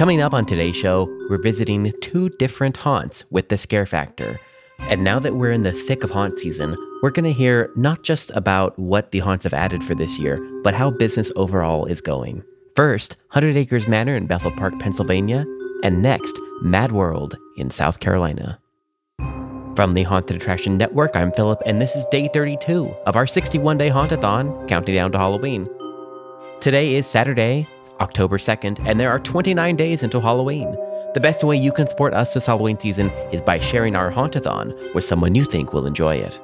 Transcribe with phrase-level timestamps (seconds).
[0.00, 4.40] Coming up on today's show, we're visiting two different haunts with the scare factor.
[4.78, 8.02] And now that we're in the thick of haunt season, we're going to hear not
[8.02, 12.00] just about what the haunts have added for this year, but how business overall is
[12.00, 12.42] going.
[12.74, 15.44] First, 100 Acres Manor in Bethel Park, Pennsylvania,
[15.82, 18.58] and next, Mad World in South Carolina.
[19.76, 23.76] From the Haunted Attraction Network, I'm Philip, and this is day 32 of our 61
[23.76, 25.68] day Hauntathon, counting down to Halloween.
[26.60, 27.66] Today is Saturday,
[28.00, 30.74] October 2nd, and there are 29 days until Halloween.
[31.14, 34.94] The best way you can support us this Halloween season is by sharing our Hauntathon
[34.94, 36.40] with someone you think will enjoy it.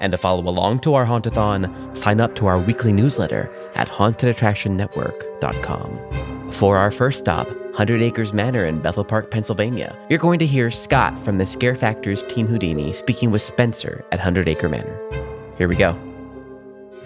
[0.00, 6.50] And to follow along to our Hauntathon, sign up to our weekly newsletter at hauntedattractionnetwork.com.
[6.52, 10.68] For our first stop, 100 Acres Manor in Bethel Park, Pennsylvania, you're going to hear
[10.70, 14.98] Scott from the Scare Factors Team Houdini speaking with Spencer at 100 Acre Manor.
[15.56, 16.11] Here we go.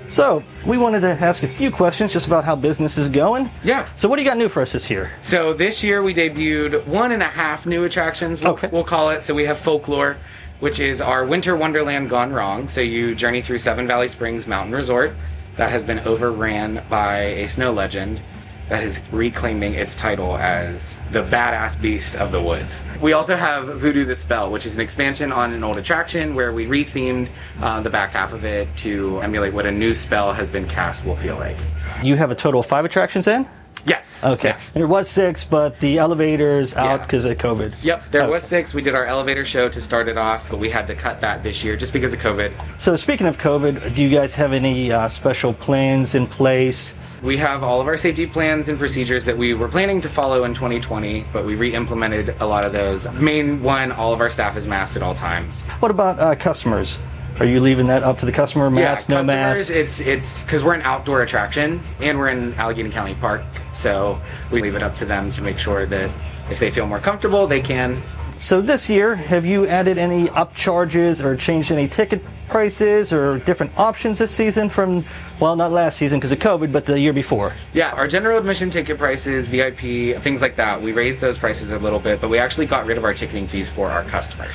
[0.09, 3.51] So, we wanted to ask a few questions just about how business is going.
[3.65, 3.88] Yeah.
[3.96, 5.10] So, what do you got new for us this year?
[5.23, 8.40] So this year we debuted one and a half new attractions.
[8.40, 8.68] We'll, Okay.
[8.73, 9.24] we'll call it.
[9.24, 10.16] So we have Folklore,
[10.60, 12.68] which is our Winter Wonderland gone wrong.
[12.68, 15.13] So you journey through Seven Valley Springs Mountain Resort
[15.57, 18.20] that has been overran by a snow legend
[18.68, 22.80] that is reclaiming its title as the badass beast of the woods.
[23.00, 26.52] We also have Voodoo the Spell, which is an expansion on an old attraction where
[26.52, 27.28] we rethemed
[27.60, 31.04] uh, the back half of it to emulate what a new spell has been cast
[31.04, 31.56] will feel like.
[32.02, 33.48] You have a total of five attractions then?
[33.86, 34.24] Yes.
[34.24, 34.48] Okay.
[34.48, 34.58] Yeah.
[34.74, 36.96] There was six, but the elevator's out Yeah.
[37.06, 37.84] because of COVID.
[37.84, 38.30] Yep, there Oh.
[38.32, 38.74] was six.
[38.74, 41.45] We did our elevator show to start it off, but we had to cut that
[41.45, 42.51] this year just because of COVID.
[42.80, 46.95] So, speaking of COVID, do you guys have any uh, special plans in place?
[47.22, 50.45] We have all of our safety plans and procedures that we were planning to follow
[50.45, 53.10] in 2020, but we re-implemented a lot of those.
[53.12, 55.62] Main one, all of our staff is masked at all times.
[55.80, 56.98] What about uh, customers?
[57.38, 58.70] Are you leaving that up to the customer?
[58.70, 59.70] Mask, yeah, no mask?
[59.70, 63.42] It's it's because we're an outdoor attraction and we're in Allegheny County Park,
[63.73, 64.20] so
[64.50, 66.10] we leave it up to them to make sure that
[66.50, 68.02] if they feel more comfortable, they can.
[68.38, 73.76] So, this year, have you added any upcharges or changed any ticket prices or different
[73.78, 75.04] options this season from,
[75.40, 77.52] well, not last season because of COVID, but the year before?
[77.74, 81.78] Yeah, our general admission ticket prices, VIP, things like that, we raised those prices a
[81.78, 84.54] little bit, but we actually got rid of our ticketing fees for our customers.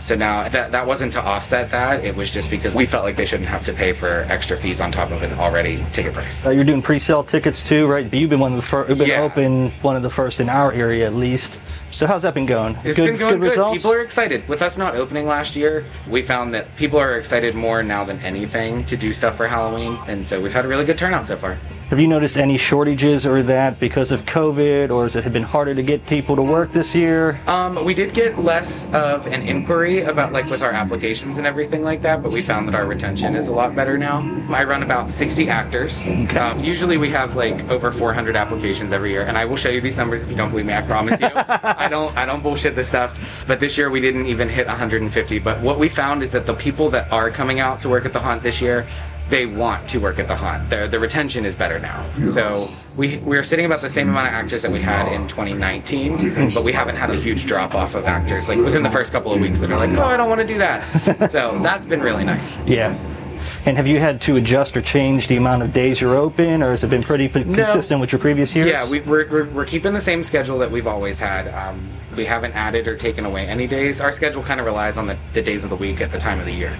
[0.00, 3.16] So now that that wasn't to offset that, it was just because we felt like
[3.16, 6.44] they shouldn't have to pay for extra fees on top of an already ticket price.
[6.44, 8.08] Uh, you're doing pre-sale tickets too, right?
[8.10, 8.88] But you've been one of the first.
[8.88, 9.22] You've been Yeah.
[9.22, 11.58] open one of the first in our area at least.
[11.90, 12.76] So how's that been going?
[12.84, 13.48] It's good, been going good.
[13.48, 13.82] results.
[13.82, 14.48] People are excited.
[14.48, 18.18] With us not opening last year, we found that people are excited more now than
[18.20, 21.36] anything to do stuff for Halloween, and so we've had a really good turnout so
[21.36, 21.58] far.
[21.92, 25.74] Have you noticed any shortages or that because of COVID, or has it been harder
[25.74, 27.38] to get people to work this year?
[27.46, 31.84] Um, we did get less of an inquiry about like with our applications and everything
[31.84, 34.20] like that, but we found that our retention is a lot better now.
[34.48, 35.94] I run about 60 actors.
[36.34, 39.82] Um, usually we have like over 400 applications every year, and I will show you
[39.82, 40.72] these numbers if you don't believe me.
[40.72, 41.28] I promise you.
[41.34, 42.16] I don't.
[42.16, 43.44] I don't bullshit this stuff.
[43.46, 45.38] But this year we didn't even hit 150.
[45.40, 48.14] But what we found is that the people that are coming out to work at
[48.14, 48.86] the haunt this year
[49.30, 50.68] they want to work at the haunt.
[50.70, 52.04] The, the retention is better now.
[52.28, 56.52] So we we're sitting about the same amount of actors that we had in 2019,
[56.52, 59.32] but we haven't had a huge drop off of actors like within the first couple
[59.32, 61.30] of weeks that are like, oh, I don't want to do that.
[61.32, 62.60] so that's been really nice.
[62.66, 62.98] Yeah.
[63.64, 66.70] And have you had to adjust or change the amount of days you're open, or
[66.70, 68.68] has it been pretty p- consistent with your previous years?
[68.68, 71.48] Yeah, we, we're, we're, we're keeping the same schedule that we've always had.
[71.48, 74.00] Um, we haven't added or taken away any days.
[74.00, 76.38] Our schedule kind of relies on the, the days of the week at the time
[76.40, 76.76] of the year.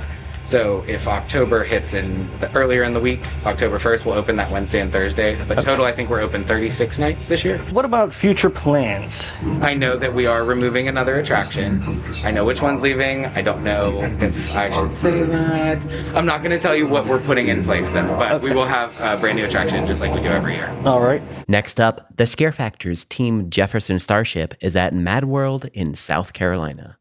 [0.53, 4.51] So if October hits in the earlier in the week, October 1st, we'll open that
[4.51, 5.43] Wednesday and Thursday.
[5.47, 7.57] But total, I think we're open 36 nights this year.
[7.71, 9.27] What about future plans?
[9.63, 11.81] I know that we are removing another attraction.
[12.23, 13.25] I know which one's leaving.
[13.25, 15.83] I don't know if I should say that.
[16.15, 18.67] I'm not going to tell you what we're putting in place though, but we will
[18.67, 20.69] have a brand new attraction just like we do every year.
[20.85, 21.23] All right.
[21.49, 26.99] Next up, the Scare Factors Team Jefferson Starship is at Mad World in South Carolina.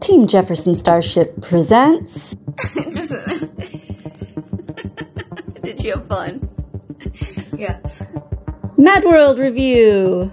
[0.00, 2.36] Team Jefferson Starship presents
[2.92, 3.12] Just
[5.62, 6.48] Did you have fun?
[7.56, 8.02] Yes.
[8.76, 10.30] Mad World Review.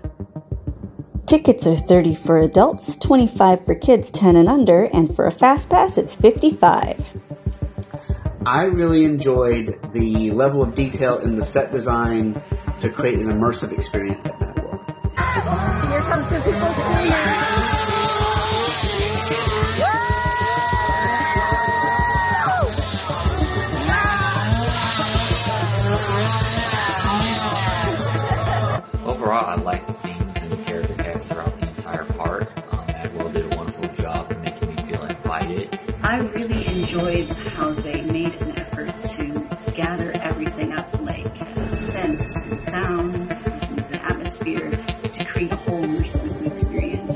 [1.25, 5.69] Tickets are 30 for adults, 25 for kids 10 and under, and for a fast
[5.69, 7.15] pass it's 55.
[8.45, 12.41] I really enjoyed the level of detail in the set design
[12.81, 14.81] to create an immersive experience at Mad World.
[15.15, 16.73] Here comes the people
[29.73, 32.51] like the themes and character tags throughout the entire park.
[32.71, 35.79] Um, did a wonderful job of making me feel invited.
[36.03, 41.35] I really enjoyed how they made an effort to gather everything up, like
[41.75, 44.69] scents and sounds, and the atmosphere,
[45.11, 47.15] to create a whole immersive experience.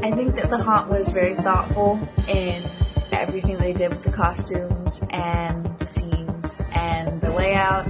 [0.00, 2.77] I think that the haunt was very thoughtful and
[3.18, 7.86] everything they did with the costumes and the scenes and the layout.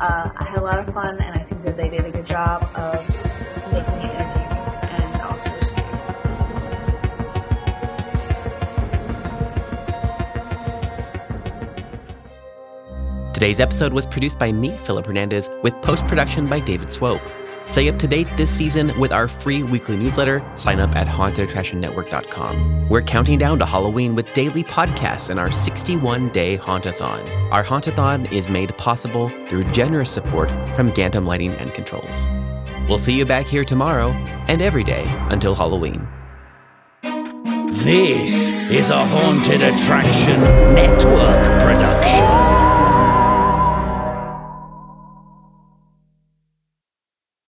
[0.00, 2.26] Uh, I had a lot of fun, and I think that they did a good
[2.26, 3.08] job of
[3.72, 4.46] making it entertaining
[4.92, 5.88] and also scary.
[13.34, 17.20] Today's episode was produced by me, Philip Hernandez, with post production by David Swope.
[17.66, 20.42] Stay up to date this season with our free weekly newsletter.
[20.56, 22.88] Sign up at hauntedattractionnetwork.com.
[22.88, 27.50] We're counting down to Halloween with daily podcasts and our 61 day Hauntathon.
[27.50, 32.26] Our Hauntathon is made possible through generous support from Gantom Lighting and Controls.
[32.88, 34.10] We'll see you back here tomorrow
[34.48, 36.06] and every day until Halloween.
[37.72, 40.40] This is a Haunted Attraction
[40.74, 41.62] Network